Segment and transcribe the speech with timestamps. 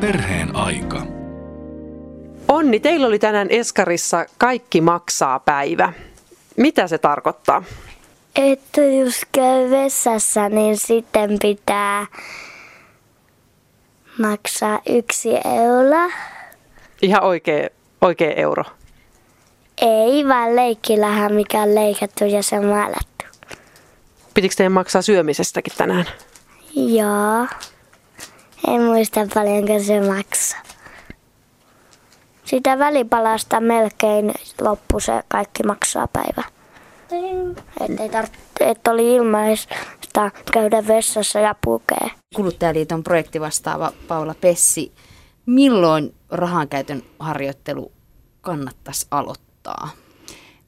[0.00, 1.02] Perheen aika.
[2.48, 5.92] Onni, teillä oli tänään Eskarissa Kaikki maksaa päivä.
[6.56, 7.64] Mitä se tarkoittaa?
[8.36, 12.06] Että jos käy vessassa, niin sitten pitää
[14.18, 16.10] maksaa yksi euro.
[17.02, 17.68] Ihan oikea,
[18.00, 18.64] oikea euro.
[19.82, 23.24] Ei vaan leikkilähän, mikä on leikattu ja se on maalattu.
[24.34, 26.04] Pitikö teidän maksaa syömisestäkin tänään?
[26.74, 27.46] Joo.
[28.68, 30.62] En muista paljonko se maksaa.
[32.44, 36.42] Sitä välipalasta melkein loppu se kaikki maksaa päivä.
[37.80, 42.10] Että ei tarvitse, että oli ilmaista käydä vessassa ja pukea.
[42.36, 44.92] Kuluttajaliiton projektivastaava Paula Pessi,
[45.46, 47.92] milloin rahankäytön harjoittelu
[48.40, 49.90] kannattaisi aloittaa?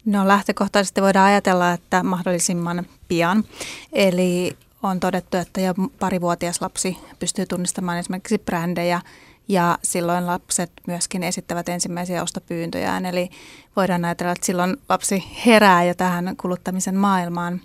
[0.05, 3.45] No lähtökohtaisesti voidaan ajatella, että mahdollisimman pian.
[3.93, 9.01] Eli on todettu, että jo parivuotias lapsi pystyy tunnistamaan esimerkiksi brändejä
[9.49, 13.07] ja silloin lapset myöskin esittävät ensimmäisiä ostopyyntöjään.
[13.07, 13.31] Eli
[13.77, 17.61] voidaan ajatella, että silloin lapsi herää jo tähän kuluttamisen maailmaan.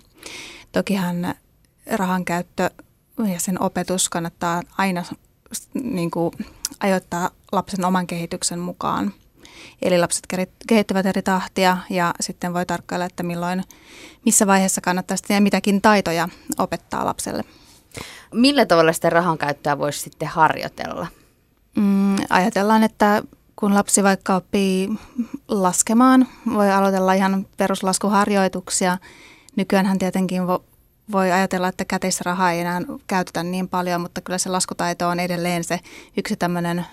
[0.72, 1.34] Tokihan
[1.92, 2.70] rahan käyttö
[3.32, 5.04] ja sen opetus kannattaa aina
[5.74, 6.32] niin kuin,
[6.80, 9.12] ajoittaa lapsen oman kehityksen mukaan.
[9.82, 10.26] Eli lapset
[10.68, 13.62] kehittyvät eri tahtia ja sitten voi tarkkailla, että milloin,
[14.24, 17.44] missä vaiheessa kannattaa sitten ja mitäkin taitoja opettaa lapselle.
[18.34, 21.06] Millä tavalla sitä rahan käyttöä voisi sitten harjoitella?
[21.76, 23.22] Mm, ajatellaan, että
[23.56, 24.88] kun lapsi vaikka oppii
[25.48, 28.98] laskemaan, voi aloitella ihan peruslaskuharjoituksia.
[29.56, 30.42] Nykyäänhän tietenkin
[31.12, 35.64] voi ajatella, että käteisrahaa ei enää käytetä niin paljon, mutta kyllä se laskutaito on edelleen
[35.64, 35.80] se
[36.16, 36.86] yksi tämmöinen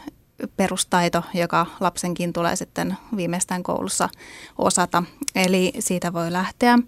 [0.58, 4.10] perustaito, joka lapsenkin tulee sitten viimeistään koulussa
[4.58, 5.04] osata.
[5.36, 6.80] Eli siitä voi lähteä.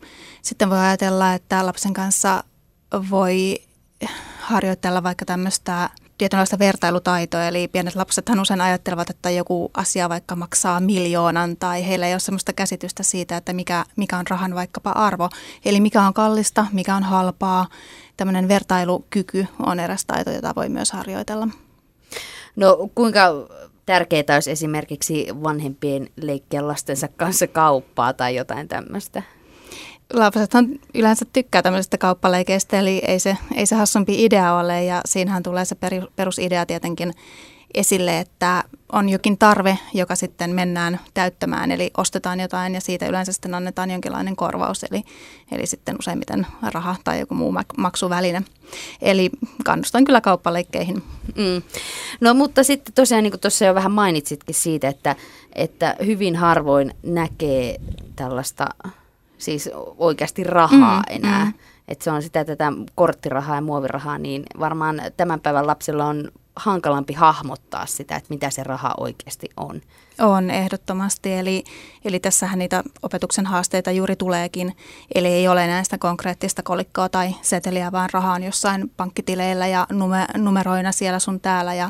[0.42, 2.44] Sitten voi ajatella, että lapsen kanssa
[3.10, 3.58] voi
[4.40, 10.80] harjoitella vaikka tämmöistä tietynlaista vertailutaitoa, eli pienet lapsethan usein ajattelevat, että joku asia vaikka maksaa
[10.80, 15.30] miljoonan tai heillä ei ole sellaista käsitystä siitä, että mikä, mikä on rahan vaikkapa arvo.
[15.66, 17.68] Eli mikä on kallista, mikä on halpaa.
[18.18, 21.48] Tämmöinen vertailukyky on eräs taito, jota voi myös harjoitella.
[22.56, 23.22] No kuinka
[23.86, 29.24] tärkeää olisi esimerkiksi vanhempien leikkiä lastensa kanssa kauppaa tai jotain tämmöistä?
[30.14, 35.44] lapsethan yleensä tykkää tämmöisestä kauppaleikeistä, eli ei se, ei se hassumpi idea ole, ja siinähän
[35.44, 35.76] tulee se
[36.16, 37.14] perusidea tietenkin
[37.74, 43.32] esille, että on jokin tarve, joka sitten mennään täyttämään, eli ostetaan jotain ja siitä yleensä
[43.32, 45.04] sitten annetaan jonkinlainen korvaus, eli,
[45.52, 48.44] eli sitten useimmiten raha tai joku muu maksuväline.
[49.02, 49.30] Eli
[49.66, 51.04] kannustan kyllä kauppaleikkeihin.
[51.36, 51.62] Mm.
[52.22, 55.16] No mutta sitten tosiaan, niin kuin tuossa jo vähän mainitsitkin siitä, että,
[55.56, 57.78] että hyvin harvoin näkee
[58.16, 58.70] tällaista
[59.38, 61.46] siis oikeasti rahaa mm, enää.
[61.46, 61.54] Mm.
[61.88, 67.14] Että se on sitä tätä korttirahaa ja muovirahaa, niin varmaan tämän päivän lapsilla on hankalampi
[67.14, 69.82] hahmottaa sitä, että mitä se raha oikeasti on.
[70.20, 71.64] On ehdottomasti, eli,
[72.06, 74.76] eli tässähän niitä opetuksen haasteita juuri tuleekin.
[75.16, 79.88] Eli ei ole näistä konkreettista kolikkoa tai seteliä, vaan rahaa on jossain pankkitileillä ja
[80.38, 81.74] numeroina siellä sun täällä.
[81.74, 81.90] Ja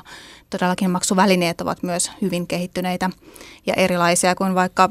[0.50, 3.09] todellakin maksuvälineet ovat myös hyvin kehittyneitä
[3.66, 4.90] ja erilaisia kuin vaikka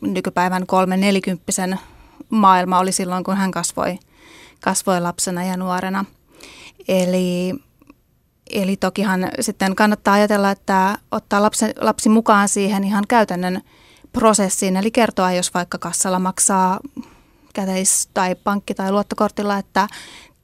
[0.00, 1.80] nykypäivän kolmen nelikymppisen
[2.30, 3.98] maailma oli silloin, kun hän kasvoi,
[4.60, 6.04] kasvoi lapsena ja nuorena.
[6.88, 7.54] Eli
[8.52, 13.60] Eli tokihan sitten kannattaa ajatella, että ottaa lapsi, lapsi mukaan siihen ihan käytännön
[14.12, 16.80] prosessiin, eli kertoa, jos vaikka kassalla maksaa
[17.54, 19.88] käteis- tai pankki- tai luottokortilla, että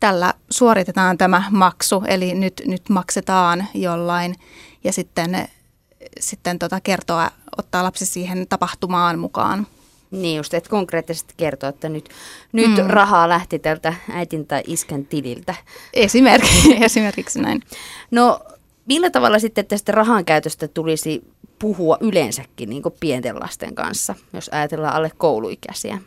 [0.01, 4.35] tällä suoritetaan tämä maksu, eli nyt, nyt maksetaan jollain,
[4.85, 5.49] ja sitten,
[6.21, 9.67] sitten tota kertoa, ottaa lapsi siihen tapahtumaan mukaan.
[10.11, 12.09] Niin just, että konkreettisesti kertoa, että nyt,
[12.53, 12.87] nyt mm.
[12.87, 15.55] rahaa lähti tältä äitin tai iskän tililtä.
[15.95, 17.63] Esimerkiksi, esimerkiksi näin.
[18.11, 18.41] No
[18.87, 21.25] millä tavalla sitten tästä rahan käytöstä tulisi
[21.59, 25.99] puhua yleensäkin niin pienten lasten kanssa, jos ajatellaan alle kouluikäisiä?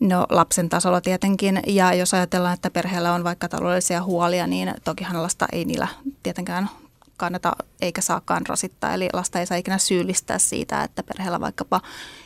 [0.00, 5.22] No lapsen tasolla tietenkin, ja jos ajatellaan, että perheellä on vaikka taloudellisia huolia, niin tokihan
[5.22, 5.88] lasta ei niillä
[6.22, 6.70] tietenkään
[7.20, 8.94] kannata eikä saakaan rasittaa.
[8.94, 11.80] Eli lasta ei saa ikinä syyllistää siitä, että perheellä vaikkapa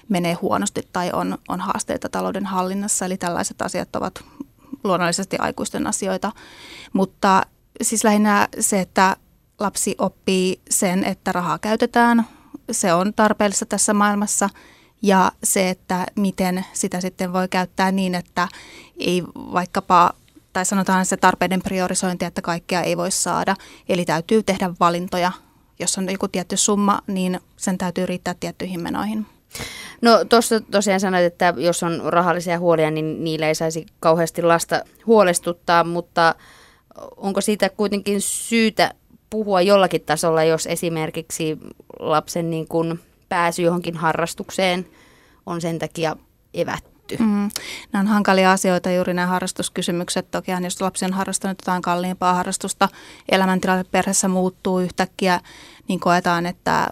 [0.09, 3.05] menee huonosti tai on, on haasteita talouden hallinnassa.
[3.05, 4.25] Eli tällaiset asiat ovat
[4.85, 6.33] luonnollisesti aikuisten asioita.
[6.93, 7.43] Mutta
[7.83, 9.17] siis lähinnä se, että
[9.59, 12.27] lapsi oppii sen, että rahaa käytetään,
[12.71, 14.51] se on tarpeellista tässä maailmassa.
[15.03, 18.49] Ja se, että miten sitä sitten voi käyttää niin, että
[18.99, 20.15] ei vaikkapa
[20.55, 23.57] tai sanotaan se tarpeiden priorisointi, että kaikkea ei voi saada.
[23.89, 25.33] Eli täytyy tehdä valintoja.
[25.79, 29.27] Jos on joku tietty summa, niin sen täytyy riittää tiettyihin menoihin.
[30.03, 34.83] No tuossa tosiaan sanoit, että jos on rahallisia huolia, niin niillä ei saisi kauheasti lasta
[35.07, 36.35] huolestuttaa, mutta
[37.17, 38.95] onko siitä kuitenkin syytä
[39.31, 41.59] puhua jollakin tasolla, jos esimerkiksi
[41.99, 44.87] lapsen niin kuin pääsy johonkin harrastukseen
[45.47, 46.17] on sen takia
[46.55, 46.94] evätty.
[47.19, 47.51] Mm.
[47.93, 50.31] Nämä on hankalia asioita, juuri nämä harrastuskysymykset.
[50.31, 52.89] Toki jos lapsi on harrastanut jotain kalliimpaa harrastusta,
[53.29, 55.41] elämäntilanne perheessä muuttuu yhtäkkiä,
[55.89, 56.89] niin koetaan, että,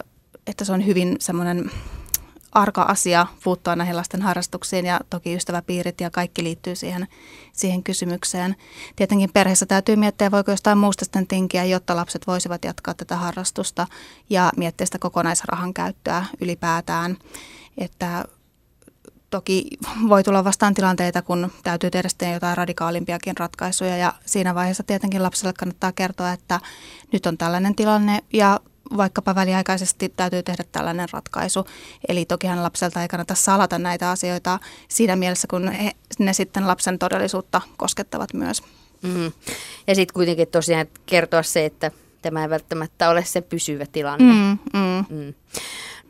[0.46, 1.70] että se on hyvin semmoinen
[2.52, 7.08] arka asia puuttua näihin lasten harrastuksiin ja toki ystäväpiirit ja kaikki liittyy siihen,
[7.52, 8.56] siihen kysymykseen.
[8.96, 13.86] Tietenkin perheessä täytyy miettiä, voiko jostain muusta sitten tinkiä, jotta lapset voisivat jatkaa tätä harrastusta
[14.30, 17.16] ja miettiä sitä kokonaisrahan käyttöä ylipäätään.
[17.78, 18.24] Että
[19.32, 19.64] toki
[20.08, 25.22] voi tulla vastaan tilanteita, kun täytyy tehdä sitten jotain radikaalimpiakin ratkaisuja ja siinä vaiheessa tietenkin
[25.22, 26.60] lapselle kannattaa kertoa, että
[27.12, 28.60] nyt on tällainen tilanne ja
[28.96, 31.66] vaikkapa väliaikaisesti täytyy tehdä tällainen ratkaisu.
[32.08, 34.58] Eli tokihan lapselta ei kannata salata näitä asioita
[34.88, 38.62] siinä mielessä, kun he, ne sitten lapsen todellisuutta koskettavat myös.
[39.02, 39.32] Mm.
[39.86, 41.90] Ja sitten kuitenkin tosiaan kertoa se, että
[42.22, 44.32] tämä ei välttämättä ole se pysyvä tilanne.
[44.32, 45.04] Mm, mm.
[45.10, 45.34] Mm.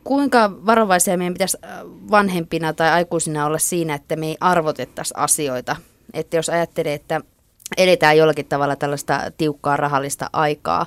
[0.03, 1.69] Kuinka varovaisia meidän pitäisi äh,
[2.11, 5.75] vanhempina tai aikuisina olla siinä, että me ei arvotettaisi asioita?
[6.13, 7.21] Että jos ajattelee, että
[7.77, 10.85] eletään jollakin tavalla tällaista tiukkaa rahallista aikaa,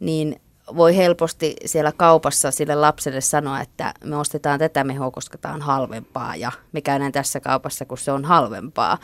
[0.00, 0.40] niin
[0.76, 5.62] voi helposti siellä kaupassa sille lapselle sanoa, että me ostetaan tätä mehoa, koska tämä on
[5.62, 8.98] halvempaa ja me käydään tässä kaupassa, kun se on halvempaa.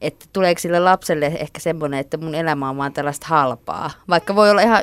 [0.00, 3.90] Että tuleeko sille lapselle ehkä semmoinen, että mun elämä on vaan tällaista halpaa.
[4.08, 4.82] Vaikka voi olla ihan,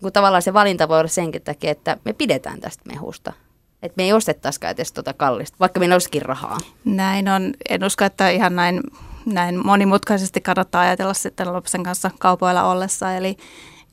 [0.00, 3.32] niin kuin tavallaan se valinta voi olla senkin takia, että me pidetään tästä mehusta.
[3.82, 6.58] Että me ei ostettaisikaan edes tuota kallista, vaikka meillä olisikin rahaa.
[6.84, 7.54] Näin on.
[7.68, 8.80] En usko, että ihan näin,
[9.26, 13.16] näin monimutkaisesti kannattaa ajatella sitten lapsen kanssa kaupoilla ollessa.
[13.16, 13.36] Eli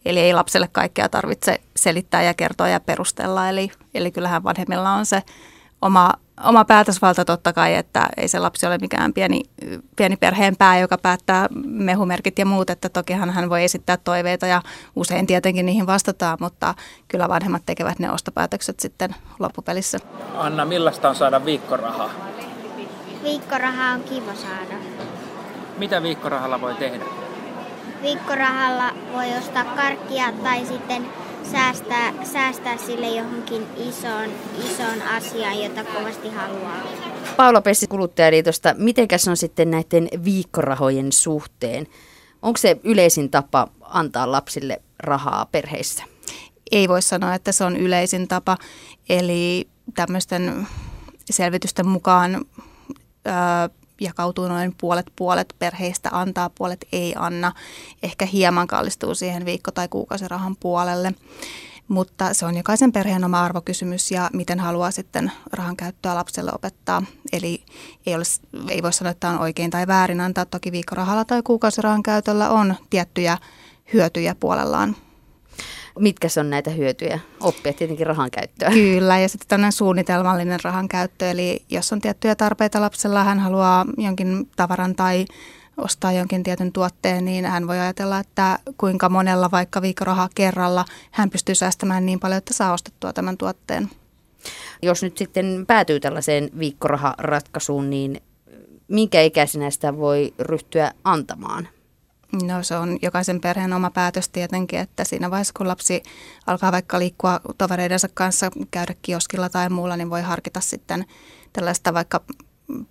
[0.05, 3.49] Eli ei lapselle kaikkea tarvitse selittää ja kertoa ja perustella.
[3.49, 5.23] Eli, eli kyllähän vanhemmilla on se
[5.81, 6.13] oma,
[6.43, 9.43] oma päätösvalta totta kai, että ei se lapsi ole mikään pieni,
[9.95, 12.69] pieni perheen pää, joka päättää mehumerkit ja muut.
[12.69, 14.61] Että tokihan hän voi esittää toiveita ja
[14.95, 16.73] usein tietenkin niihin vastataan, mutta
[17.07, 19.99] kyllä vanhemmat tekevät ne ostopäätökset sitten loppupelissä.
[20.35, 22.09] Anna, millaista on saada viikkorahaa?
[23.23, 24.83] Viikkorahaa on kiva saada.
[25.77, 27.05] Mitä viikkorahalla voi tehdä?
[28.01, 31.05] viikkorahalla voi ostaa karkkia tai sitten
[31.51, 34.29] säästää, säästää sille johonkin isoon,
[34.65, 36.83] isoon asiaan, jota kovasti haluaa.
[37.37, 41.87] Paula Pessi Kuluttajaliitosta, mitenkäs on sitten näiden viikkorahojen suhteen?
[42.41, 46.03] Onko se yleisin tapa antaa lapsille rahaa perheissä?
[46.71, 48.57] Ei voi sanoa, että se on yleisin tapa.
[49.09, 50.67] Eli tämmöisten
[51.31, 52.45] selvitysten mukaan
[54.01, 57.51] jakautuu noin puolet puolet perheistä antaa, puolet ei anna.
[58.03, 61.13] Ehkä hieman kallistuu siihen viikko- tai kuukausirahan puolelle.
[61.87, 67.03] Mutta se on jokaisen perheen oma arvokysymys ja miten haluaa sitten rahan käyttöä lapselle opettaa.
[67.33, 67.63] Eli
[68.05, 68.23] ei, ole,
[68.69, 70.45] ei voi sanoa, että on oikein tai väärin antaa.
[70.45, 73.37] Toki viikkorahalla tai kuukausirahan käytöllä on tiettyjä
[73.93, 74.95] hyötyjä puolellaan
[75.99, 77.19] mitkä on näitä hyötyjä?
[77.39, 78.69] Oppia tietenkin rahan käyttöä.
[78.69, 81.29] Kyllä, ja sitten tämmöinen suunnitelmallinen rahan käyttö.
[81.29, 85.25] Eli jos on tiettyjä tarpeita lapsella, hän haluaa jonkin tavaran tai
[85.77, 91.29] ostaa jonkin tietyn tuotteen, niin hän voi ajatella, että kuinka monella vaikka viikkorahaa kerralla hän
[91.29, 93.89] pystyy säästämään niin paljon, että saa ostettua tämän tuotteen.
[94.81, 98.21] Jos nyt sitten päätyy tällaiseen viikkoraharatkaisuun, niin
[98.87, 101.67] minkä ikäisenä sitä voi ryhtyä antamaan?
[102.43, 106.03] No se on jokaisen perheen oma päätös tietenkin, että siinä vaiheessa kun lapsi
[106.47, 111.05] alkaa vaikka liikkua tovereidensa kanssa, käydä kioskilla tai muulla, niin voi harkita sitten
[111.53, 112.21] tällaista vaikka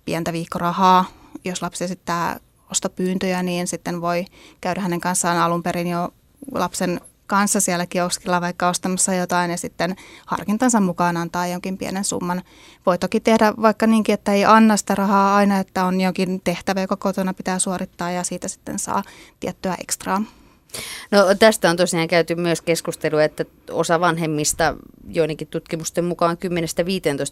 [0.05, 1.05] pientä viikkorahaa.
[1.45, 2.39] Jos lapsi esittää
[2.71, 4.25] ostopyyntöjä, niin sitten voi
[4.61, 6.09] käydä hänen kanssaan alun perin jo
[6.51, 12.41] lapsen kanssa siellä kioskilla vaikka ostamassa jotain ja sitten harkintansa mukaan antaa jonkin pienen summan.
[12.85, 16.81] Voi toki tehdä vaikka niinkin, että ei anna sitä rahaa aina, että on jonkin tehtävä,
[16.81, 19.03] joka kotona pitää suorittaa ja siitä sitten saa
[19.39, 20.21] tiettyä ekstraa.
[21.11, 24.75] No tästä on tosiaan käyty myös keskustelua, että osa vanhemmista
[25.09, 26.37] joidenkin tutkimusten mukaan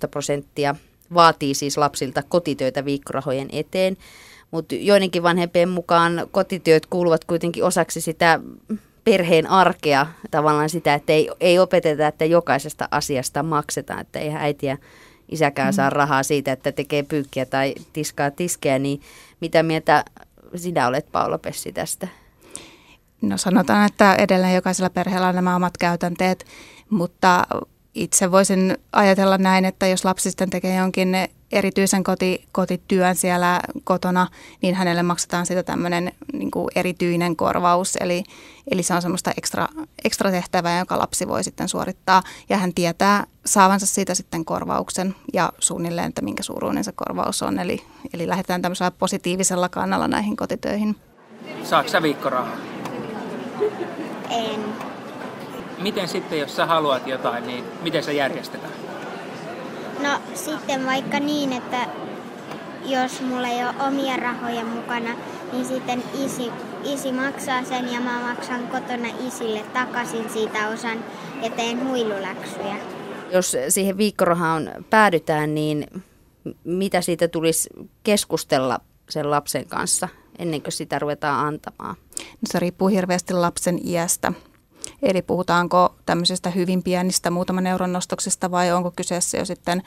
[0.06, 0.76] 10-15 prosenttia
[1.14, 3.98] vaatii siis lapsilta kotitöitä viikkorahojen eteen,
[4.52, 8.40] mutta joidenkin vanhempien mukaan kotityöt kuuluvat kuitenkin osaksi sitä
[9.06, 14.66] perheen arkea, tavallaan sitä, että ei, ei opeteta, että jokaisesta asiasta maksetaan, että ei äiti
[14.66, 14.78] ja
[15.30, 15.76] isäkään mm.
[15.76, 19.02] saa rahaa siitä, että tekee pyykkiä tai tiskaa tiskejä, niin
[19.42, 20.06] mitä mieltä
[20.56, 22.08] sinä olet Paula Pessi tästä?
[23.22, 26.46] No sanotaan, että edelleen jokaisella perheellä on nämä omat käytänteet,
[26.90, 27.48] mutta
[27.94, 31.18] itse voisin ajatella näin, että jos lapsi sitten tekee jonkin
[31.56, 34.28] erityisen koti, kotityön siellä kotona,
[34.62, 37.96] niin hänelle maksetaan sitä tämmöinen niin kuin erityinen korvaus.
[37.96, 38.24] Eli,
[38.72, 39.68] eli se on semmoista ekstra,
[40.04, 42.24] ekstra tehtävää, joka lapsi voi sitten suorittaa.
[42.50, 47.60] Ja hän tietää saavansa siitä sitten korvauksen ja suunnilleen, että minkä suuruinen se korvaus on.
[47.60, 47.84] Eli,
[48.14, 50.96] eli lähdetään tämmöisellä positiivisella kannalla näihin kotitöihin.
[51.64, 52.56] Saatko sä viikkorahaa?
[54.30, 54.66] En.
[55.82, 58.74] miten sitten, jos sä haluat jotain, niin miten se järjestetään?
[60.04, 61.88] No sitten vaikka niin, että
[62.86, 65.16] jos mulla ei ole omia rahoja mukana,
[65.52, 66.52] niin sitten isi,
[66.84, 71.06] isi maksaa sen ja mä maksan kotona isille takaisin siitä osan
[71.42, 72.76] ja teen huiluläksyjä.
[73.32, 75.88] Jos siihen viikkorahaan päädytään, niin
[76.64, 77.70] mitä siitä tulisi
[78.04, 80.08] keskustella sen lapsen kanssa
[80.40, 81.96] ennen kuin sitä ruvetaan antamaan?
[82.18, 84.34] No se riippuu hirveästi lapsen iästä.
[85.06, 89.84] Eli puhutaanko tämmöisestä hyvin pienistä muutaman euron nostoksesta vai onko kyseessä jo sitten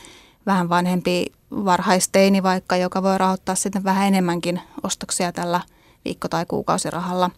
[0.47, 5.61] vähän vanhempi varhaisteini vaikka, joka voi rahoittaa sitten vähän enemmänkin ostoksia tällä
[6.05, 7.31] viikko- tai kuukausirahalla.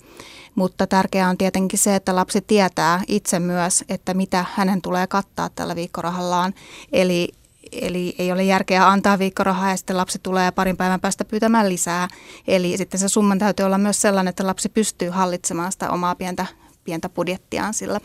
[0.54, 5.49] Mutta tärkeää on tietenkin se, että lapsi tietää itse myös, että mitä hänen tulee kattaa
[5.54, 6.54] tällä viikkorahallaan.
[6.92, 7.28] Eli
[7.72, 12.08] Eli ei ole järkeä antaa viikkorahaa ja sitten lapsi tulee parin päivän päästä pyytämään lisää.
[12.49, 16.46] Eli sitten se summan täytyy olla myös sellainen, että lapsi pystyy hallitsemaan sitä omaa pientä,
[16.84, 18.00] pientä budjettiaan sillä.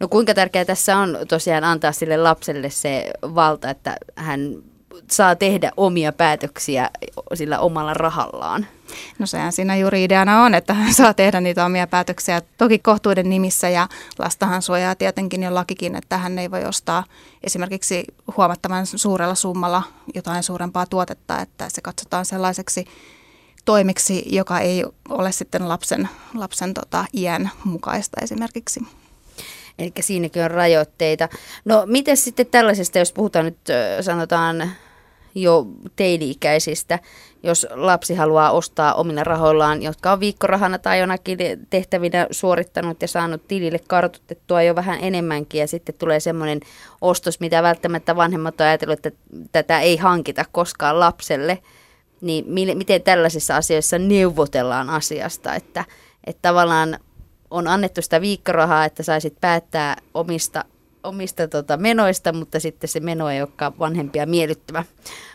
[0.00, 4.62] No kuinka tärkeää tässä on tosiaan antaa sille lapselle se valta, että hän
[5.10, 6.90] saa tehdä omia päätöksiä
[7.34, 8.66] sillä omalla rahallaan?
[9.18, 12.42] No sehän siinä juuri ideana on, että hän saa tehdä niitä omia päätöksiä.
[12.58, 17.04] Toki kohtuuden nimissä ja lastahan suojaa tietenkin jo lakikin, että hän ei voi ostaa
[17.42, 18.04] esimerkiksi
[18.36, 19.82] huomattavan suurella summalla
[20.14, 22.84] jotain suurempaa tuotetta, että se katsotaan sellaiseksi
[23.64, 28.80] toimeksi, joka ei ole sitten lapsen, lapsen tota, iän mukaista esimerkiksi.
[29.78, 31.28] Eli siinäkin on rajoitteita.
[31.64, 33.58] No miten sitten tällaisesta, jos puhutaan nyt
[34.00, 34.70] sanotaan
[35.34, 35.66] jo
[35.96, 36.98] teini-ikäisistä,
[37.42, 41.38] jos lapsi haluaa ostaa omilla rahoillaan, jotka on viikkorahana tai jonakin
[41.70, 46.60] tehtävinä suorittanut ja saanut tilille kartutettua jo vähän enemmänkin ja sitten tulee semmoinen
[47.00, 49.20] ostos, mitä välttämättä vanhemmat on ajatellut, että
[49.52, 51.58] tätä ei hankita koskaan lapselle,
[52.24, 52.44] niin
[52.78, 55.84] miten tällaisissa asioissa neuvotellaan asiasta, että,
[56.26, 56.98] että tavallaan
[57.50, 60.64] on annettu sitä viikkorahaa, että saisit päättää omista,
[61.02, 64.84] omista tota menoista, mutta sitten se meno ei olekaan vanhempia miellyttävä.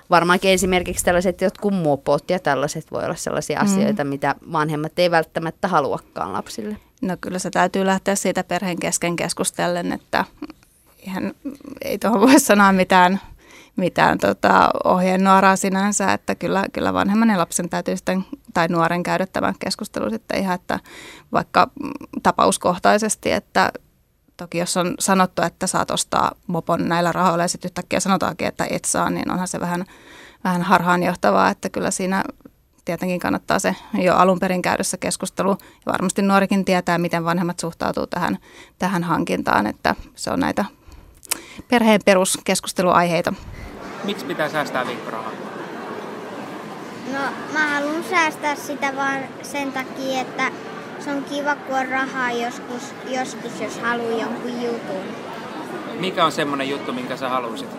[0.09, 3.65] Varmaankin esimerkiksi tällaiset jotkut muopot ja tällaiset voi olla sellaisia mm.
[3.65, 6.77] asioita, mitä vanhemmat ei välttämättä haluakaan lapsille.
[7.01, 10.25] No kyllä se täytyy lähteä siitä perheen kesken keskustellen, että
[11.07, 11.33] ihan,
[11.81, 13.19] ei tuohon voi sanoa mitään,
[13.79, 19.25] mitään tota, ohjeenuoraa sinänsä, että kyllä, kyllä vanhemman ja lapsen täytyy sitten, tai nuoren käydä
[19.25, 20.79] tämän keskustelun sitten ihan, että
[21.31, 21.69] vaikka
[22.23, 23.71] tapauskohtaisesti, että
[24.39, 28.67] Toki jos on sanottu, että saat ostaa mopon näillä rahoilla ja sitten yhtäkkiä sanotaankin, että
[28.69, 29.85] et saa, niin onhan se vähän,
[30.43, 32.23] vähän harhaanjohtavaa, että kyllä siinä
[32.85, 35.57] tietenkin kannattaa se jo alun perin käydessä keskustelu.
[35.85, 38.37] Ja varmasti nuorikin tietää, miten vanhemmat suhtautuu tähän,
[38.79, 40.65] tähän hankintaan, että se on näitä
[41.69, 43.33] perheen peruskeskusteluaiheita.
[44.03, 45.31] Miksi pitää säästää viikkorahaa?
[47.13, 47.19] No
[47.53, 50.51] mä haluan säästää sitä vaan sen takia, että
[50.99, 55.03] se on kiva, kun on rahaa joskus, joskus jos haluaa jonkun jutun.
[55.99, 57.69] Mikä on semmoinen juttu, minkä sä haluaisit?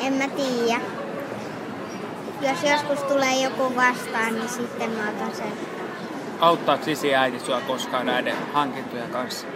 [0.00, 0.80] En mä tiedä.
[2.40, 5.52] Jos joskus tulee joku vastaan, niin sitten mä otan sen.
[6.40, 9.46] Auttaako sisi ja äiti sua koskaan näiden hankintojen kanssa?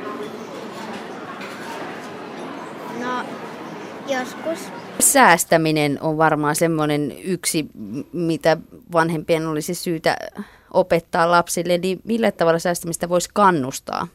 [3.01, 3.25] No,
[4.09, 4.82] joskus.
[5.01, 7.67] Säästäminen on varmaan semmoinen yksi,
[8.13, 8.57] mitä
[8.93, 10.17] vanhempien olisi syytä
[10.73, 14.09] opettaa lapsille, niin millä tavalla säästämistä voisi kannustaa,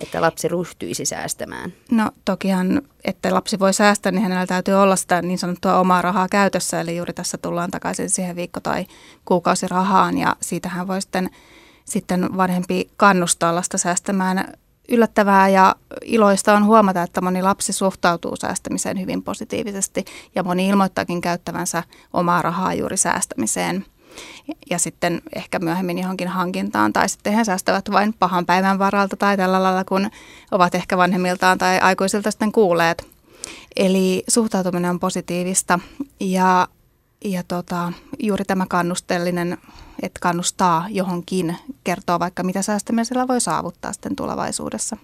[0.00, 1.72] että lapsi ryhtyisi säästämään?
[1.90, 6.28] No tokihan, että lapsi voi säästää, niin hänellä täytyy olla sitä niin sanottua omaa rahaa
[6.28, 8.86] käytössä, eli juuri tässä tullaan takaisin siihen viikko- tai
[9.24, 11.30] kuukausirahaan, ja siitähän voi sitten,
[11.84, 14.54] sitten vanhempi kannustaa lasta säästämään
[14.88, 21.20] yllättävää ja iloista on huomata, että moni lapsi suhtautuu säästämiseen hyvin positiivisesti ja moni ilmoittaakin
[21.20, 23.84] käyttävänsä omaa rahaa juuri säästämiseen
[24.70, 29.36] ja sitten ehkä myöhemmin johonkin hankintaan tai sitten he säästävät vain pahan päivän varalta tai
[29.36, 30.10] tällä lailla, kun
[30.50, 33.06] ovat ehkä vanhemmiltaan tai aikuisilta sitten kuulleet.
[33.76, 35.78] Eli suhtautuminen on positiivista
[36.20, 36.68] ja,
[37.24, 39.58] ja tota, juuri tämä kannustellinen,
[40.02, 44.96] että kannustaa johonkin, kertoo vaikka mitä säästämisellä voi saavuttaa sitten tulevaisuudessa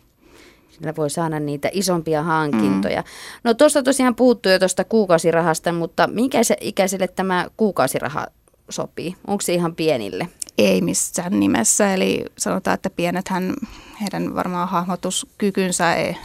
[0.80, 3.00] sillä voi saada niitä isompia hankintoja.
[3.00, 3.06] Mm.
[3.44, 8.26] No tuossa tosiaan puhuttu jo tuosta kuukausirahasta, mutta minkä ikäiselle tämä kuukausiraha
[8.70, 9.16] sopii?
[9.26, 10.28] Onko se ihan pienille?
[10.58, 13.54] Ei missään nimessä, eli sanotaan, että pienethän
[14.02, 16.16] heidän varmaan hahmotuskykynsä ei,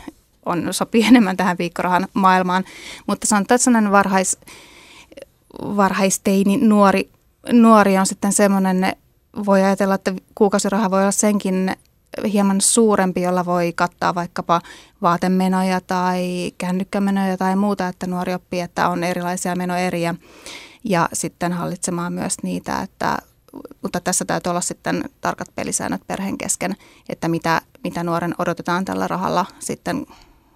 [0.46, 2.64] on, sopii enemmän tähän viikkorahan maailmaan,
[3.08, 4.38] mutta sanotaan, että sellainen varhais,
[5.62, 7.10] varhaisteini nuori,
[7.52, 8.96] nuori on sitten semmoinen,
[9.46, 11.76] voi ajatella, että kuukausiraha voi olla senkin
[12.34, 14.62] hieman suurempi, jolla voi kattaa vaikkapa
[15.02, 20.16] vaatemenoja tai kännykkämenoja tai muuta, että nuori oppii, että on erilaisia menoeriä
[20.84, 23.18] ja sitten hallitsemaan myös niitä, että
[23.82, 26.76] mutta tässä täytyy olla sitten tarkat pelisäännöt perheen kesken,
[27.10, 30.06] että mitä, mitä nuoren odotetaan tällä rahalla sitten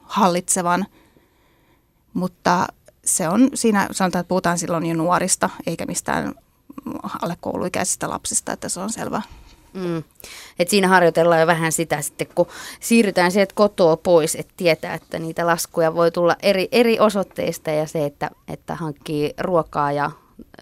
[0.02, 0.86] hallitsevan.
[2.14, 2.68] Mutta
[3.18, 6.34] se on siinä, sanotaan, että puhutaan silloin jo nuorista, eikä mistään
[7.22, 9.22] alle kouluikäisistä lapsista, että se on selvä.
[9.74, 10.04] Mm.
[10.60, 12.48] Et siinä harjoitellaan jo vähän sitä sitten, kun
[12.80, 17.88] siirrytään sieltä kotoa pois, että tietää, että niitä laskuja voi tulla eri, eri osoitteista ja
[17.88, 20.12] se, että, että hankkii ruokaa ja,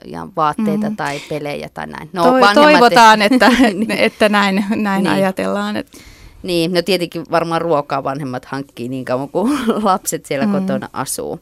[0.05, 0.95] ja vaatteita mm.
[0.95, 2.09] tai pelejä tai näin.
[2.13, 3.91] No, Toi, toivotaan, että, niin.
[3.91, 5.13] että näin, näin niin.
[5.13, 5.77] ajatellaan.
[5.77, 5.97] Että.
[6.47, 10.51] Niin, no tietenkin varmaan ruokaa vanhemmat hankkii niin kauan kuin lapset siellä mm.
[10.51, 11.39] kotona asuu.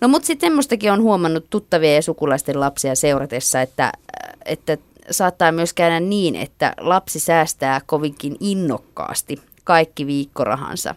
[0.00, 3.92] No mutta sitten semmoistakin on huomannut tuttavia ja sukulaisten lapsia seuratessa, että,
[4.44, 4.78] että
[5.10, 10.94] saattaa myös käydä niin, että lapsi säästää kovinkin innokkaasti kaikki viikkorahansa,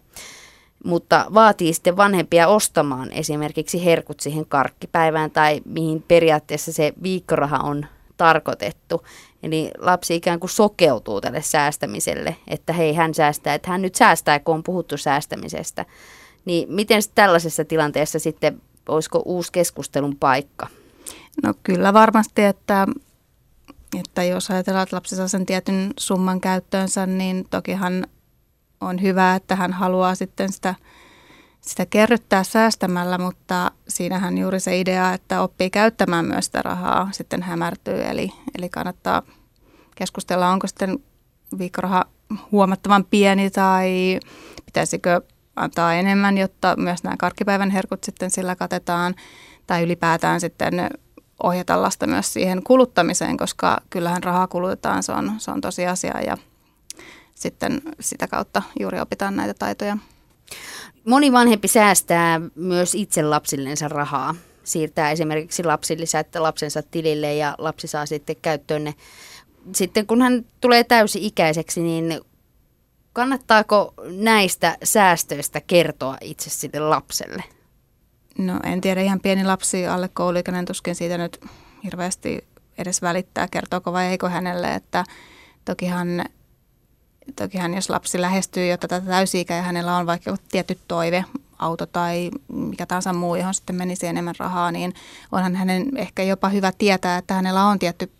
[0.83, 7.85] mutta vaatii sitten vanhempia ostamaan esimerkiksi herkut siihen karkkipäivään tai mihin periaatteessa se viikkoraha on
[8.17, 9.03] tarkoitettu.
[9.43, 14.39] Eli lapsi ikään kuin sokeutuu tälle säästämiselle, että hei hän säästää, että hän nyt säästää,
[14.39, 15.85] kun on puhuttu säästämisestä.
[16.45, 20.67] Niin miten tällaisessa tilanteessa sitten, olisiko uusi keskustelun paikka?
[21.43, 22.87] No kyllä varmasti, että
[23.99, 28.07] että jos ajatellaan, että lapsi saa sen tietyn summan käyttöönsä, niin tokihan
[28.81, 30.75] on hyvä, että hän haluaa sitten sitä,
[31.67, 37.43] sitä kerryttää säästämällä, mutta siinähän juuri se idea, että oppii käyttämään myös sitä rahaa sitten
[37.43, 38.03] hämärtyy.
[38.03, 39.21] Eli, eli kannattaa
[39.95, 40.99] keskustella, onko sitten
[41.57, 42.05] viikkoraha
[42.51, 44.19] huomattavan pieni tai
[44.65, 45.21] pitäisikö
[45.55, 49.15] antaa enemmän, jotta myös nämä karkkipäivän herkut sitten sillä katetaan
[49.67, 50.89] tai ylipäätään sitten
[51.43, 56.37] ohjata lasta myös siihen kuluttamiseen, koska kyllähän rahaa kulutetaan, se on, se on tosiasia ja
[57.35, 59.97] sitten sitä kautta juuri opitaan näitä taitoja.
[61.07, 64.35] Moni vanhempi säästää myös itse lapsillensa rahaa.
[64.63, 68.93] Siirtää esimerkiksi lapsilisät lapsensa tilille ja lapsi saa sitten käyttöön ne.
[69.75, 72.21] Sitten kun hän tulee täysi-ikäiseksi, niin
[73.13, 77.43] kannattaako näistä säästöistä kertoa itse sille lapselle?
[78.37, 81.39] No en tiedä, ihan pieni lapsi alle kouluikäinen tuskin siitä nyt
[81.83, 85.03] hirveästi edes välittää, kertooko vai eikö hänelle, että
[85.65, 86.25] tokihan,
[87.35, 91.25] tokihan jos lapsi lähestyy jo tätä täysi ja hänellä on vaikka tietty toive,
[91.59, 94.93] auto tai mikä tahansa muu, johon sitten menisi enemmän rahaa, niin
[95.31, 98.11] onhan hänen ehkä jopa hyvä tietää, että hänellä on tietty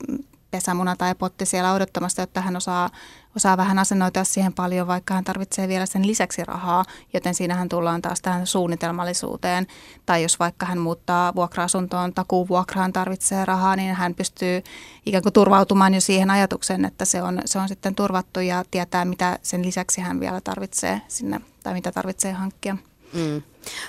[0.57, 2.89] pesämuna tai potti siellä odottamassa, jotta hän osaa,
[3.35, 8.01] osaa vähän asennoitua siihen paljon, vaikka hän tarvitsee vielä sen lisäksi rahaa, joten siinähän tullaan
[8.01, 9.67] taas tähän suunnitelmallisuuteen.
[10.05, 14.63] Tai jos vaikka hän muuttaa vuokra-asuntoon, takuvuokraan tarvitsee rahaa, niin hän pystyy
[15.05, 19.05] ikään kuin turvautumaan jo siihen ajatukseen, että se on, se on sitten turvattu ja tietää,
[19.05, 22.77] mitä sen lisäksi hän vielä tarvitsee sinne tai mitä tarvitsee hankkia.
[23.13, 23.41] Mm.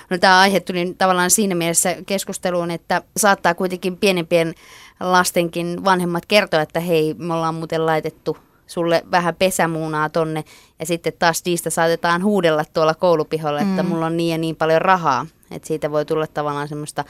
[0.09, 4.53] No, tämä aihe tuli tavallaan siinä mielessä keskusteluun, että saattaa kuitenkin pienempien
[4.99, 10.43] lastenkin vanhemmat kertoa, että hei, me ollaan muuten laitettu sulle vähän pesämuunaa tonne
[10.79, 13.89] ja sitten taas niistä saatetaan huudella tuolla koulupiholla, että mm.
[13.89, 15.25] mulla on niin ja niin paljon rahaa.
[15.51, 17.05] Että siitä voi tulla tavallaan semmoista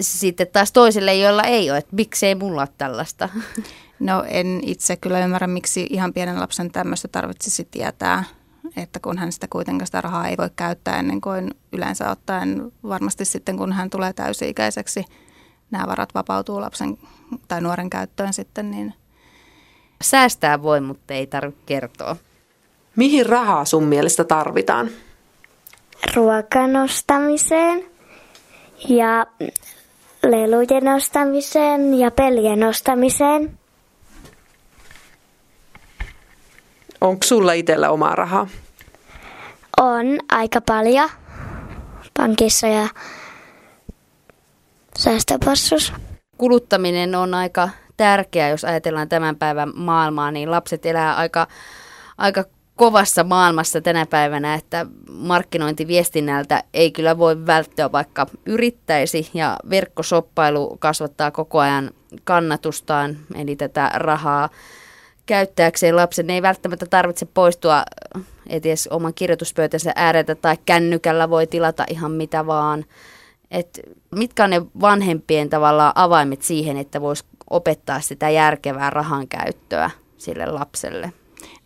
[0.00, 3.28] sitten taas toisille, joilla ei ole, että miksei mulla ole tällaista.
[4.00, 8.24] No en itse kyllä ymmärrä, miksi ihan pienen lapsen tämmöistä tarvitsisi tietää,
[8.76, 13.24] että kun hän sitä kuitenkaan sitä rahaa ei voi käyttää ennen kuin yleensä ottaen varmasti
[13.24, 15.04] sitten kun hän tulee täysi-ikäiseksi–
[15.70, 16.98] nämä varat vapautuu lapsen
[17.48, 18.94] tai nuoren käyttöön sitten, niin
[20.02, 22.16] Säästää voi, mutta ei tarvitse kertoa.
[22.96, 24.90] Mihin rahaa sun mielestä tarvitaan?
[26.14, 27.84] Ruokan ostamiseen
[28.88, 29.26] ja
[30.22, 33.58] lelujen ostamiseen ja pelien ostamiseen.
[37.00, 38.48] Onko sulla itsellä omaa rahaa?
[39.80, 41.10] On aika paljon
[42.18, 42.88] pankissa ja
[44.98, 45.92] säästöpassus.
[46.38, 51.46] Kuluttaminen on aika tärkeää, jos ajatellaan tämän päivän maailmaa, niin lapset elää aika,
[52.18, 52.44] aika
[52.76, 61.30] kovassa maailmassa tänä päivänä, että markkinointiviestinnältä ei kyllä voi välttyä, vaikka yrittäisi, ja verkkosoppailu kasvattaa
[61.30, 61.90] koko ajan
[62.24, 64.48] kannatustaan, eli tätä rahaa
[65.26, 67.82] käyttääkseen lapsen ei välttämättä tarvitse poistua
[68.48, 72.84] edes oman kirjoituspöytänsä ääreltä tai kännykällä voi tilata ihan mitä vaan.
[73.50, 73.80] Et
[74.14, 80.46] mitkä on ne vanhempien tavallaan avaimet siihen, että voisi opettaa sitä järkevää rahan käyttöä sille
[80.46, 81.12] lapselle?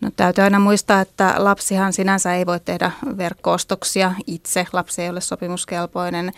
[0.01, 4.67] No täytyy aina muistaa, että lapsihan sinänsä ei voi tehdä verkkoostoksia itse.
[4.73, 6.33] Lapsi ei ole sopimuskelpoinen,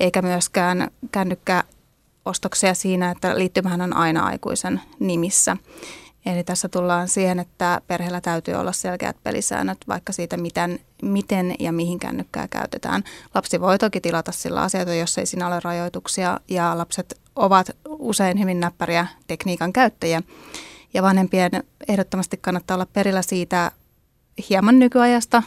[0.00, 5.56] eikä myöskään kännykkäostoksia siinä, että liittymähän on aina aikuisen nimissä.
[6.26, 11.72] Eli tässä tullaan siihen, että perheellä täytyy olla selkeät pelisäännöt vaikka siitä, miten, miten ja
[11.72, 13.04] mihin kännykkää käytetään.
[13.34, 18.40] Lapsi voi toki tilata sillä asioita, jos ei siinä ole rajoituksia ja lapset ovat usein
[18.40, 20.22] hyvin näppäriä tekniikan käyttäjiä.
[20.94, 21.50] Ja vanhempien
[21.88, 23.70] ehdottomasti kannattaa olla perillä siitä
[24.50, 25.42] hieman nykyajasta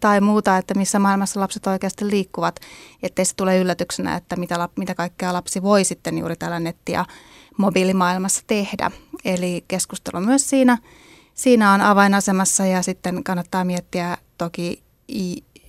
[0.00, 2.60] tai muuta, että missä maailmassa lapset oikeasti liikkuvat,
[3.02, 7.04] ettei se tule yllätyksenä, että mitä, mitä kaikkea lapsi voi sitten juuri tällä netti- ja
[7.58, 8.90] mobiilimaailmassa tehdä.
[9.24, 10.78] Eli keskustelu myös siinä,
[11.34, 14.82] siinä on avainasemassa ja sitten kannattaa miettiä toki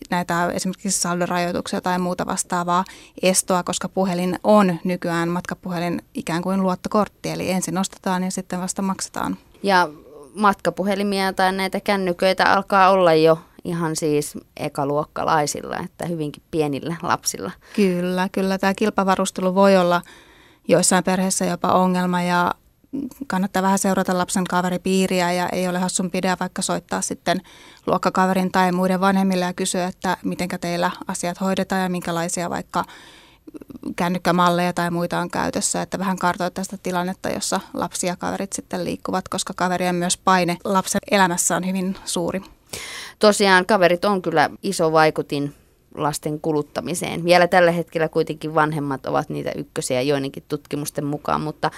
[0.09, 2.85] näitä esimerkiksi saldorajoituksia tai muuta vastaavaa
[3.21, 8.81] estoa, koska puhelin on nykyään matkapuhelin ikään kuin luottokortti, eli ensin nostetaan ja sitten vasta
[8.81, 9.37] maksetaan.
[9.63, 9.89] Ja
[10.35, 17.51] matkapuhelimia tai näitä kännyköitä alkaa olla jo ihan siis ekaluokkalaisilla, että hyvinkin pienillä lapsilla.
[17.75, 20.01] Kyllä, kyllä tämä kilpavarustelu voi olla
[20.69, 22.53] joissain perheissä jopa ongelma ja
[23.27, 27.41] kannattaa vähän seurata lapsen kaveripiiriä ja ei ole hassun pidä vaikka soittaa sitten
[27.87, 32.85] luokkakaverin tai muiden vanhemmille ja kysyä, että miten teillä asiat hoidetaan ja minkälaisia vaikka
[33.95, 38.85] kännykkämalleja tai muita on käytössä, että vähän kartoittaa sitä tilannetta, jossa lapsi ja kaverit sitten
[38.85, 42.41] liikkuvat, koska kaverien myös paine lapsen elämässä on hyvin suuri.
[43.19, 45.55] Tosiaan kaverit on kyllä iso vaikutin
[46.03, 47.23] lasten kuluttamiseen.
[47.25, 51.71] Vielä tällä hetkellä kuitenkin vanhemmat ovat niitä ykkösiä joidenkin tutkimusten mukaan, mutta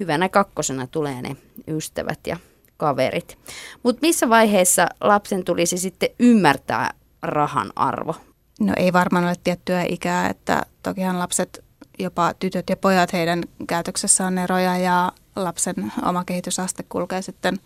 [0.00, 1.36] hyvänä kakkosena tulee ne
[1.68, 2.36] ystävät ja
[2.76, 3.38] kaverit.
[3.82, 8.14] Mutta missä vaiheessa lapsen tulisi sitten ymmärtää rahan arvo?
[8.60, 11.64] No ei varmaan ole tiettyä ikää, että tokihan lapset,
[11.98, 17.58] jopa tytöt ja pojat, heidän käytöksessä on eroja ja lapsen oma kehitysaste kulkee sitten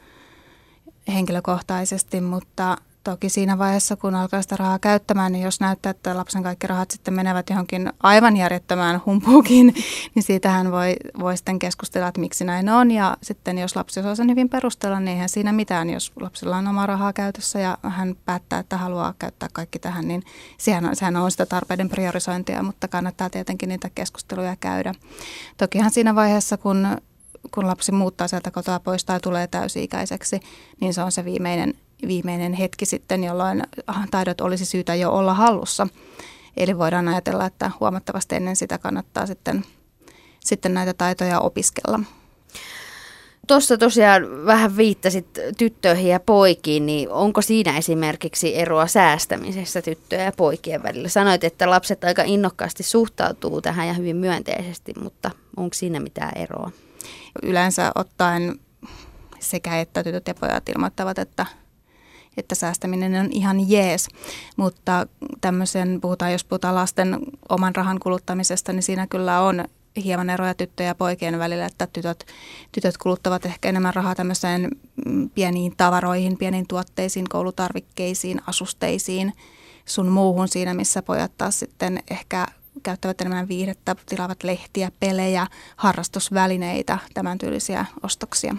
[1.15, 6.43] henkilökohtaisesti, mutta Toki siinä vaiheessa, kun alkaa sitä rahaa käyttämään, niin jos näyttää, että lapsen
[6.43, 9.67] kaikki rahat sitten menevät johonkin aivan järjettömään humpuukin,
[10.15, 12.91] niin siitähän voi, voi sitten keskustella, että miksi näin on.
[12.91, 15.91] Ja sitten jos lapsi osaa sen hyvin perustella, niin eihän siinä mitään.
[15.91, 20.23] Jos lapsella on oma rahaa käytössä ja hän päättää, että haluaa käyttää kaikki tähän, niin
[20.59, 24.95] sehän on, sehän on sitä tarpeiden priorisointia, mutta kannattaa tietenkin niitä keskusteluja käydä.
[25.57, 26.89] Tokihan siinä vaiheessa, kun
[27.55, 30.41] kun lapsi muuttaa sieltä kotoa pois tai tulee täysi-ikäiseksi,
[30.81, 31.75] niin se on se viimeinen
[32.07, 33.63] viimeinen hetki sitten, jolloin
[34.11, 35.89] taidot olisi syytä jo olla hallussa.
[36.57, 39.65] Eli voidaan ajatella, että huomattavasti ennen sitä kannattaa sitten,
[40.41, 42.01] sitten näitä taitoja opiskella.
[43.47, 45.27] Tuossa tosiaan vähän viittasit
[45.59, 51.09] tyttöihin ja poikiin, niin onko siinä esimerkiksi eroa säästämisessä tyttöjen ja poikien välillä?
[51.09, 56.71] Sanoit, että lapset aika innokkaasti suhtautuu tähän ja hyvin myönteisesti, mutta onko siinä mitään eroa?
[57.43, 58.61] Yleensä ottaen
[59.41, 61.47] sekä että tytöt ja pojat ilmoittavat, että
[62.37, 64.09] että säästäminen on ihan jees.
[64.57, 65.07] Mutta
[65.41, 67.19] tämmöisen, puhutaan, jos puhutaan lasten
[67.49, 69.65] oman rahan kuluttamisesta, niin siinä kyllä on
[70.05, 72.27] hieman eroja tyttöjen ja poikien välillä, että tytöt,
[72.73, 74.71] tytöt kuluttavat ehkä enemmän rahaa tämmöiseen
[75.35, 79.33] pieniin tavaroihin, pieniin tuotteisiin, koulutarvikkeisiin, asusteisiin,
[79.85, 82.47] sun muuhun siinä, missä pojat taas sitten ehkä
[82.83, 85.47] käyttävät enemmän viihdettä, tilaavat lehtiä, pelejä,
[85.77, 88.57] harrastusvälineitä, tämän tyylisiä ostoksia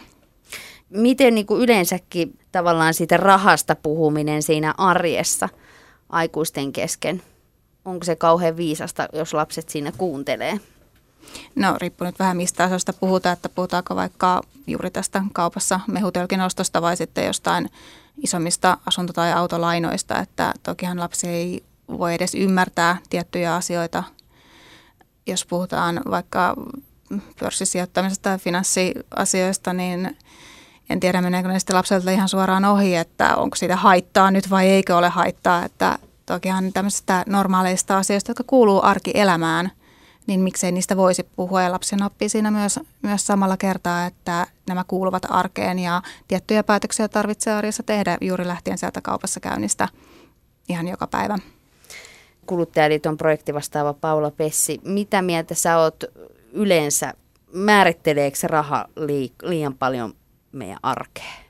[0.90, 5.50] miten niin kuin yleensäkin tavallaan siitä rahasta puhuminen siinä arjessa
[6.10, 7.24] aikuisten kesken,
[7.86, 10.60] onko se kauhean viisasta, jos lapset siinä kuuntelee?
[11.56, 16.82] No riippuu nyt vähän mistä asioista puhutaan, että puhutaanko vaikka juuri tästä kaupassa mehutölkin ostosta
[16.82, 17.70] vai sitten jostain
[18.24, 24.04] isommista asunto- tai autolainoista, että tokihan lapsi ei voi edes ymmärtää tiettyjä asioita.
[25.28, 26.56] Jos puhutaan vaikka
[27.39, 30.17] pörssisijoittamisesta tai finanssiasioista, niin
[30.89, 34.67] en tiedä meneekö ne sitten lapselta ihan suoraan ohi, että onko siitä haittaa nyt vai
[34.67, 39.71] eikö ole haittaa, että tokihan tämmöisistä normaaleista asioista, jotka kuuluu arkielämään,
[40.28, 44.84] niin miksei niistä voisi puhua ja lapsen oppii siinä myös, myös samalla kertaa, että nämä
[44.88, 49.88] kuuluvat arkeen ja tiettyjä päätöksiä tarvitsee arjessa tehdä juuri lähtien sieltä kaupassa käynnistä
[50.69, 51.38] ihan joka päivä.
[52.45, 56.04] Kuluttajaliiton projektivastaava Paula Pessi, mitä mieltä sä oot
[56.52, 57.13] yleensä,
[57.54, 58.86] määritteleekö raha
[59.43, 60.13] liian paljon
[60.51, 61.47] meidän arkeen?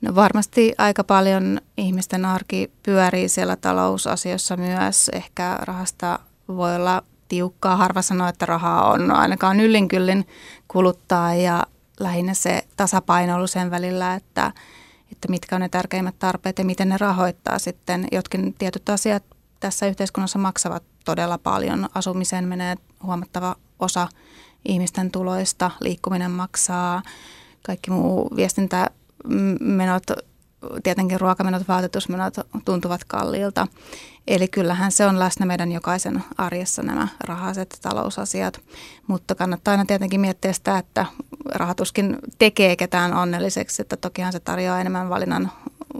[0.00, 5.10] No varmasti aika paljon ihmisten arki pyörii siellä talousasioissa myös.
[5.12, 7.76] Ehkä rahasta voi olla tiukkaa.
[7.76, 10.26] Harva sanoo, että rahaa on ainakaan yllin kyllin
[10.68, 11.66] kuluttaa ja
[12.00, 14.52] lähinnä se tasapainoilu sen välillä, että,
[15.12, 18.08] että mitkä on ne tärkeimmät tarpeet ja miten ne rahoittaa sitten.
[18.12, 19.22] Jotkin tietyt asiat
[19.60, 21.88] tässä yhteiskunnassa maksavat todella paljon.
[21.94, 24.08] Asumiseen menee huomattava osa
[24.64, 27.02] ihmisten tuloista, liikkuminen maksaa,
[27.62, 30.04] kaikki muu viestintämenot
[30.82, 33.66] tietenkin ruokamenot, vaatetusmenot tuntuvat kalliilta.
[34.26, 38.60] Eli kyllähän se on läsnä meidän jokaisen arjessa nämä rahaset talousasiat,
[39.06, 41.06] mutta kannattaa aina tietenkin miettiä sitä, että
[41.54, 45.52] rahatuskin tekee ketään onnelliseksi, että tokihan se tarjoaa enemmän valinnan,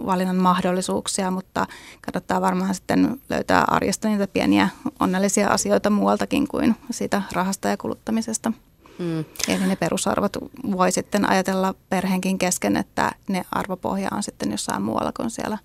[0.05, 1.67] valinnan mahdollisuuksia, mutta
[2.01, 8.53] kannattaa varmaan sitten löytää arjesta niitä pieniä onnellisia asioita muualtakin kuin siitä rahasta ja kuluttamisesta.
[8.99, 9.25] Mm.
[9.47, 10.37] Eli ne perusarvot
[10.71, 15.57] voi sitten ajatella perheenkin kesken, että ne arvopohja on sitten jossain muualla kuin siellä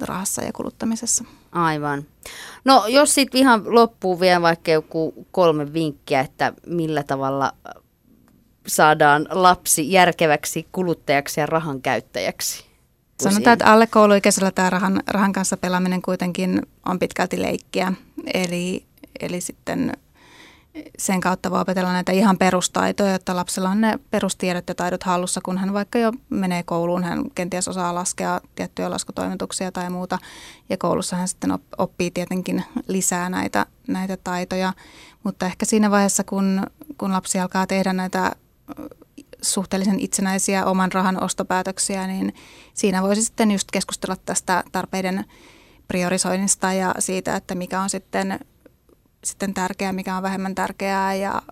[0.00, 1.24] rahassa ja kuluttamisessa.
[1.52, 2.04] Aivan.
[2.64, 7.52] No jos sitten ihan loppuu vielä vaikka joku kolme vinkkiä, että millä tavalla
[8.66, 12.64] saadaan lapsi järkeväksi kuluttajaksi ja rahan käyttäjäksi.
[13.22, 17.92] Sanotaan, että alle kouluikäisellä tämä rahan, rahan kanssa pelaaminen kuitenkin on pitkälti leikkiä.
[18.34, 18.84] Eli,
[19.20, 19.92] eli sitten
[20.98, 25.40] sen kautta voi opetella näitä ihan perustaitoja, että lapsella on ne perustiedot ja taidot hallussa,
[25.44, 30.18] kun hän vaikka jo menee kouluun, hän kenties osaa laskea tiettyjä laskutoimituksia tai muuta.
[30.68, 34.72] Ja koulussa hän sitten oppii tietenkin lisää näitä, näitä taitoja.
[35.22, 36.62] Mutta ehkä siinä vaiheessa, kun,
[36.98, 38.32] kun lapsi alkaa tehdä näitä
[39.52, 42.34] suhteellisen itsenäisiä oman rahan ostopäätöksiä, niin
[42.74, 45.24] siinä voisi sitten just keskustella tästä tarpeiden
[45.88, 48.40] priorisoinnista ja siitä, että mikä on sitten
[49.24, 51.42] sitten tärkeää, mikä on vähemmän tärkeää ja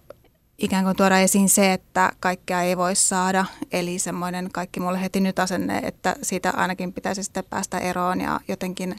[0.59, 3.45] ikään kuin tuoda esiin se, että kaikkea ei voi saada.
[3.73, 8.41] Eli semmoinen kaikki mulle heti nyt asenne, että siitä ainakin pitäisi sitten päästä eroon ja
[8.49, 8.97] jotenkin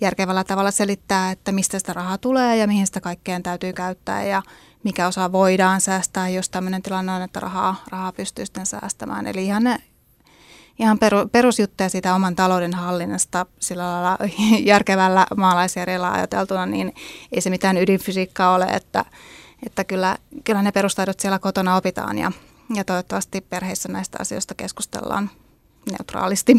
[0.00, 4.42] järkevällä tavalla selittää, että mistä sitä rahaa tulee ja mihin sitä kaikkeen täytyy käyttää ja
[4.84, 9.26] mikä osa voidaan säästää, jos tämmöinen tilanne on, että rahaa, rahaa pystyy sitten säästämään.
[9.26, 9.62] Eli ihan
[10.78, 14.18] ihan peru, perusjuttuja siitä oman talouden hallinnasta sillä lailla
[14.72, 16.94] järkevällä maalaisjärjellä ajateltuna, niin
[17.32, 19.04] ei se mitään ydinfysiikkaa ole, että,
[19.66, 22.32] että kyllä, kyllä ne perustaidot siellä kotona opitaan ja,
[22.74, 25.30] ja toivottavasti perheissä näistä asioista keskustellaan
[25.90, 26.56] neutraalisti.